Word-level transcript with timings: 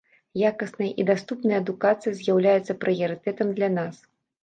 Якасная 0.51 0.87
і 1.03 1.05
даступная 1.09 1.57
адукацыя 1.63 2.17
з'яўляецца 2.23 2.79
прыярытэтам 2.83 3.57
для 3.61 3.75
нас. 3.81 4.07